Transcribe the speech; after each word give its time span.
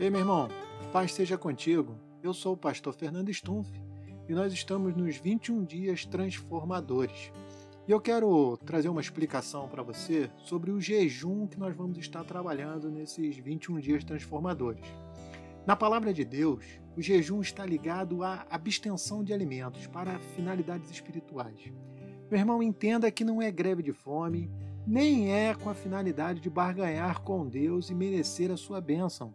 Ei, 0.00 0.08
meu 0.08 0.20
irmão, 0.20 0.48
paz 0.94 1.12
seja 1.12 1.36
contigo. 1.36 1.94
Eu 2.22 2.32
sou 2.32 2.54
o 2.54 2.56
pastor 2.56 2.94
Fernando 2.94 3.30
Stumpf 3.30 3.70
e 4.26 4.32
nós 4.32 4.50
estamos 4.50 4.96
nos 4.96 5.18
21 5.18 5.62
dias 5.62 6.06
transformadores. 6.06 7.30
E 7.86 7.92
eu 7.92 8.00
quero 8.00 8.56
trazer 8.64 8.88
uma 8.88 9.02
explicação 9.02 9.68
para 9.68 9.82
você 9.82 10.30
sobre 10.38 10.70
o 10.70 10.80
jejum 10.80 11.46
que 11.46 11.60
nós 11.60 11.76
vamos 11.76 11.98
estar 11.98 12.24
trabalhando 12.24 12.90
nesses 12.90 13.36
21 13.36 13.78
dias 13.78 14.02
transformadores. 14.02 14.86
Na 15.66 15.76
palavra 15.76 16.14
de 16.14 16.24
Deus, 16.24 16.64
o 16.96 17.02
jejum 17.02 17.42
está 17.42 17.66
ligado 17.66 18.24
à 18.24 18.46
abstenção 18.48 19.22
de 19.22 19.34
alimentos 19.34 19.86
para 19.86 20.18
finalidades 20.34 20.90
espirituais. 20.90 21.70
Meu 22.30 22.40
irmão, 22.40 22.62
entenda 22.62 23.10
que 23.10 23.22
não 23.22 23.42
é 23.42 23.50
greve 23.50 23.82
de 23.82 23.92
fome, 23.92 24.50
nem 24.86 25.30
é 25.30 25.54
com 25.54 25.68
a 25.68 25.74
finalidade 25.74 26.40
de 26.40 26.48
barganhar 26.48 27.20
com 27.20 27.46
Deus 27.46 27.90
e 27.90 27.94
merecer 27.94 28.50
a 28.50 28.56
sua 28.56 28.80
bênção. 28.80 29.34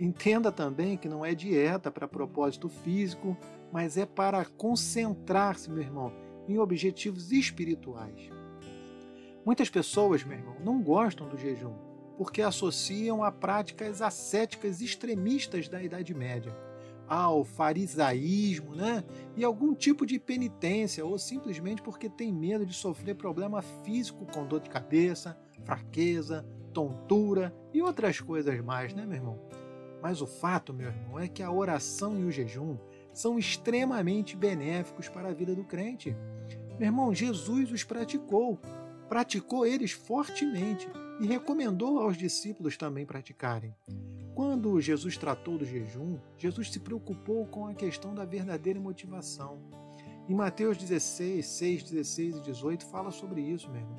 Entenda 0.00 0.50
também 0.50 0.96
que 0.96 1.08
não 1.08 1.24
é 1.24 1.34
dieta 1.34 1.90
para 1.90 2.08
propósito 2.08 2.68
físico, 2.68 3.36
mas 3.70 3.98
é 3.98 4.06
para 4.06 4.44
concentrar-se, 4.44 5.70
meu 5.70 5.82
irmão, 5.82 6.12
em 6.48 6.58
objetivos 6.58 7.30
espirituais. 7.30 8.30
Muitas 9.44 9.68
pessoas, 9.68 10.24
meu 10.24 10.38
irmão, 10.38 10.56
não 10.64 10.82
gostam 10.82 11.28
do 11.28 11.36
jejum 11.36 11.90
porque 12.20 12.42
associam 12.42 13.24
a 13.24 13.32
práticas 13.32 14.02
ascéticas 14.02 14.82
extremistas 14.82 15.70
da 15.70 15.82
Idade 15.82 16.12
Média, 16.12 16.54
ao 17.08 17.44
farisaísmo, 17.44 18.74
né? 18.74 19.02
E 19.34 19.42
algum 19.42 19.74
tipo 19.74 20.04
de 20.04 20.18
penitência, 20.18 21.02
ou 21.02 21.18
simplesmente 21.18 21.80
porque 21.80 22.10
tem 22.10 22.30
medo 22.30 22.66
de 22.66 22.74
sofrer 22.74 23.14
problema 23.14 23.62
físico 23.62 24.26
com 24.26 24.46
dor 24.46 24.60
de 24.60 24.68
cabeça, 24.68 25.34
fraqueza, 25.64 26.46
tontura 26.74 27.56
e 27.72 27.80
outras 27.80 28.20
coisas 28.20 28.62
mais, 28.62 28.92
né, 28.92 29.06
meu 29.06 29.16
irmão? 29.16 29.38
Mas 30.02 30.20
o 30.20 30.26
fato, 30.26 30.72
meu 30.72 30.88
irmão, 30.88 31.18
é 31.18 31.28
que 31.28 31.42
a 31.42 31.50
oração 31.50 32.18
e 32.18 32.24
o 32.24 32.30
jejum 32.30 32.76
são 33.12 33.38
extremamente 33.38 34.36
benéficos 34.36 35.08
para 35.08 35.28
a 35.28 35.34
vida 35.34 35.54
do 35.54 35.64
crente. 35.64 36.16
Meu 36.78 36.86
irmão, 36.86 37.14
Jesus 37.14 37.70
os 37.70 37.84
praticou, 37.84 38.58
praticou 39.08 39.66
eles 39.66 39.92
fortemente 39.92 40.88
e 41.20 41.26
recomendou 41.26 42.00
aos 42.00 42.16
discípulos 42.16 42.76
também 42.76 43.04
praticarem. 43.04 43.74
Quando 44.34 44.80
Jesus 44.80 45.18
tratou 45.18 45.58
do 45.58 45.66
jejum, 45.66 46.18
Jesus 46.38 46.70
se 46.70 46.80
preocupou 46.80 47.46
com 47.46 47.66
a 47.66 47.74
questão 47.74 48.14
da 48.14 48.24
verdadeira 48.24 48.80
motivação. 48.80 49.60
Em 50.28 50.34
Mateus 50.34 50.78
16, 50.78 51.44
6, 51.44 51.82
16 51.82 52.36
e 52.36 52.40
18 52.40 52.86
fala 52.86 53.10
sobre 53.10 53.42
isso, 53.42 53.68
meu 53.68 53.80
irmão. 53.80 53.98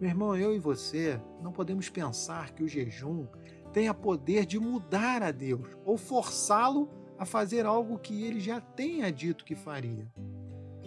Meu 0.00 0.10
irmão, 0.10 0.36
eu 0.36 0.54
e 0.54 0.58
você 0.58 1.20
não 1.40 1.52
podemos 1.52 1.88
pensar 1.88 2.52
que 2.52 2.62
o 2.62 2.68
jejum 2.68 3.26
tenha 3.76 3.92
poder 3.92 4.46
de 4.46 4.58
mudar 4.58 5.22
a 5.22 5.30
Deus 5.30 5.76
ou 5.84 5.98
forçá-lo 5.98 6.88
a 7.18 7.26
fazer 7.26 7.66
algo 7.66 7.98
que 7.98 8.24
ele 8.24 8.40
já 8.40 8.58
tenha 8.58 9.12
dito 9.12 9.44
que 9.44 9.54
faria. 9.54 10.10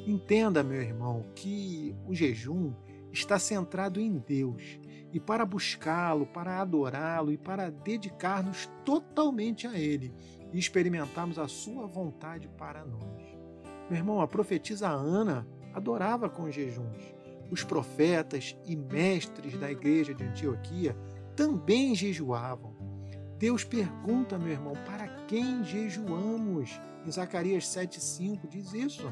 Entenda, 0.08 0.64
meu 0.64 0.82
irmão, 0.82 1.24
que 1.36 1.96
o 2.08 2.16
jejum 2.16 2.74
está 3.14 3.38
centrado 3.38 4.02
em 4.02 4.18
Deus 4.18 4.80
e 5.14 5.20
para 5.20 5.46
buscá-lo, 5.46 6.26
para 6.26 6.60
adorá-lo 6.60 7.32
e 7.32 7.38
para 7.38 7.70
dedicar-nos 7.70 8.68
totalmente 8.84 9.68
a 9.68 9.78
Ele 9.78 10.12
e 10.52 10.58
experimentarmos 10.58 11.38
a 11.38 11.48
Sua 11.48 11.86
vontade 11.86 12.50
para 12.58 12.84
nós. 12.84 13.22
Meu 13.88 14.00
irmão, 14.00 14.20
a 14.20 14.28
profetisa 14.28 14.90
Ana 14.90 15.48
adorava 15.76 16.28
com 16.28 16.50
jejuns. 16.50 17.14
Os 17.52 17.64
profetas 17.64 18.58
e 18.66 18.76
mestres 18.76 19.56
da 19.60 19.72
igreja 19.72 20.12
de 20.12 20.24
Antioquia 20.24 20.96
também 21.40 21.96
jejuavam. 21.96 22.76
Deus 23.38 23.64
pergunta, 23.64 24.38
meu 24.38 24.52
irmão, 24.52 24.74
para 24.86 25.08
quem 25.26 25.64
jejuamos? 25.64 26.78
Em 27.06 27.10
Zacarias 27.10 27.64
7,5 27.64 28.46
diz 28.50 28.74
isso. 28.74 29.10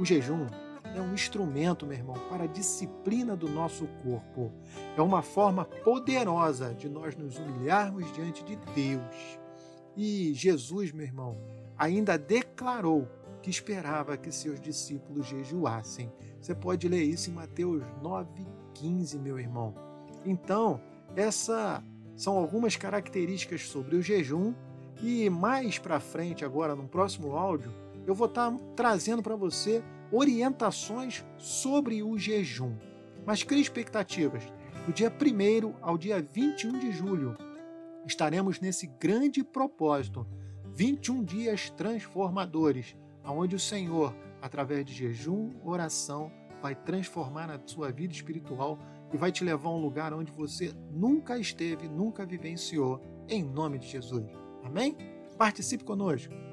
O 0.00 0.04
jejum 0.04 0.48
é 0.92 1.00
um 1.00 1.14
instrumento, 1.14 1.86
meu 1.86 1.96
irmão, 1.96 2.16
para 2.28 2.44
a 2.44 2.48
disciplina 2.48 3.36
do 3.36 3.48
nosso 3.48 3.86
corpo. 4.02 4.52
É 4.96 5.00
uma 5.00 5.22
forma 5.22 5.64
poderosa 5.64 6.74
de 6.74 6.88
nós 6.88 7.14
nos 7.14 7.38
humilharmos 7.38 8.12
diante 8.12 8.42
de 8.42 8.56
Deus. 8.74 9.38
E 9.96 10.34
Jesus, 10.34 10.90
meu 10.90 11.06
irmão, 11.06 11.38
ainda 11.78 12.18
declarou 12.18 13.08
que 13.40 13.50
esperava 13.50 14.16
que 14.16 14.32
seus 14.32 14.60
discípulos 14.60 15.28
jejuassem. 15.28 16.12
Você 16.40 16.56
pode 16.56 16.88
ler 16.88 17.04
isso 17.04 17.30
em 17.30 17.34
Mateus 17.34 17.84
9,15, 18.02 19.20
meu 19.20 19.38
irmão. 19.38 19.72
Então, 20.24 20.80
essa 21.16 21.82
são 22.16 22.36
algumas 22.36 22.76
características 22.76 23.68
sobre 23.68 23.96
o 23.96 24.02
jejum 24.02 24.54
e 25.02 25.28
mais 25.28 25.78
para 25.78 26.00
frente 26.00 26.44
agora 26.44 26.74
no 26.74 26.86
próximo 26.88 27.36
áudio 27.36 27.72
eu 28.06 28.14
vou 28.14 28.26
estar 28.26 28.50
tá 28.50 28.58
trazendo 28.76 29.22
para 29.22 29.36
você 29.36 29.82
orientações 30.10 31.24
sobre 31.38 32.02
o 32.02 32.18
jejum. 32.18 32.76
Mas 33.24 33.42
crie 33.42 33.62
expectativas. 33.62 34.42
Do 34.86 34.92
dia 34.92 35.10
1 35.10 35.74
ao 35.80 35.96
dia 35.96 36.20
21 36.20 36.78
de 36.78 36.90
julho 36.90 37.36
estaremos 38.04 38.58
nesse 38.58 38.86
grande 38.86 39.44
propósito, 39.44 40.26
21 40.74 41.22
dias 41.22 41.70
transformadores, 41.70 42.96
aonde 43.22 43.54
o 43.54 43.60
Senhor, 43.60 44.12
através 44.40 44.84
de 44.84 44.92
jejum, 44.92 45.52
oração, 45.64 46.32
vai 46.60 46.74
transformar 46.74 47.48
a 47.50 47.60
sua 47.64 47.92
vida 47.92 48.12
espiritual 48.12 48.78
e 49.12 49.16
vai 49.16 49.30
te 49.30 49.44
levar 49.44 49.68
a 49.68 49.74
um 49.74 49.80
lugar 49.80 50.12
onde 50.12 50.32
você 50.32 50.72
nunca 50.90 51.38
esteve, 51.38 51.88
nunca 51.88 52.24
vivenciou, 52.24 53.00
em 53.28 53.42
nome 53.42 53.78
de 53.78 53.86
Jesus. 53.86 54.24
Amém? 54.64 54.96
Participe 55.36 55.84
conosco! 55.84 56.51